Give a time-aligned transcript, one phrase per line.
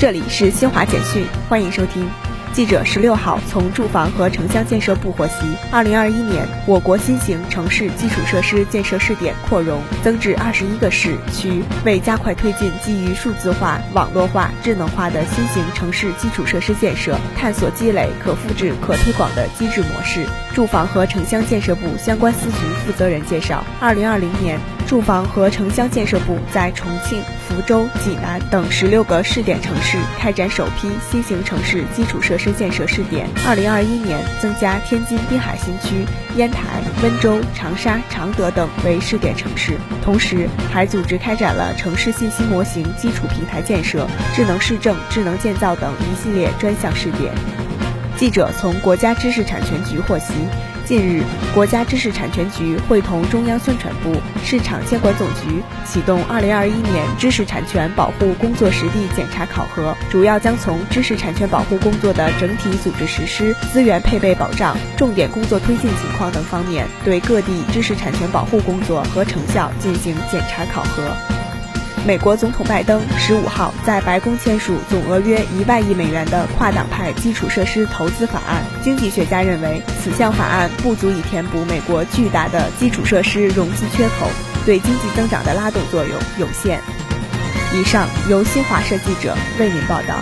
[0.00, 2.08] 这里是新华简讯，欢迎收听。
[2.54, 5.34] 记者十六号从住房和城乡建设部获悉，
[5.70, 11.62] 二零二一年我国新型城市基础设施建设试点扩容增至二十一个市区。
[11.84, 20.26] 为加快推进基于数字化、网络化、智能化的新型城市基础设施建设，探索积累可复制、可推广的机制模式，
[20.60, 24.60] 住房和城乡建设部相关司局负责人介绍，二零二零年。
[24.86, 33.26] 住房和城乡建设部在重庆、福州、济南等十六个试点城市开展首批新型城市基础设施建设试点。
[33.46, 36.04] 二零二一年增加天津滨海新区、
[36.36, 47.32] 烟台、温州、长沙、常德等为试点城市，同时还组织开展了城市信息模型基础平台建设、智能市政、智能建造等一系列专项试点。
[48.20, 50.34] 记者从国家知识产权局获悉，
[50.84, 51.22] 近日，
[51.54, 71.39] 国家知识产权局会同中央宣传部、市场监管总局启动2021年知识产权保护工作实地检查考核，主要将从知识产权保护工作的整体组织实施、资源配备保障、重点工作推进情况等方面，对各地知识产权保护工作和成效进行检查考核。
[72.06, 78.62] 美国总统拜登十五号在白宫签署总额约一万亿美元的跨党派基础设施投资法案。
[78.82, 84.26] 经济学家认为，此项法案不足以填补美国巨大的基础设施融资缺口，
[84.64, 86.80] 对经济增长的拉动作用有限。
[87.74, 90.14] 以上由新华社记者为您报道。